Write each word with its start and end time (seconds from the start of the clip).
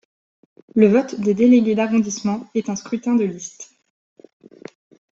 Le 0.73 0.87
vote 0.87 1.19
des 1.19 1.35
délégués 1.35 1.75
d'arrondissement 1.75 2.49
est 2.55 2.69
un 2.71 2.75
scrutin 2.75 3.13
de 3.13 3.23
liste. 3.23 3.71